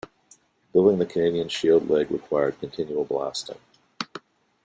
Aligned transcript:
Building 0.73 0.97
the 0.97 1.05
Canadian 1.05 1.47
Shield 1.47 1.87
leg 1.87 2.09
required 2.09 2.59
continual 2.59 3.05
blasting. 3.05 3.59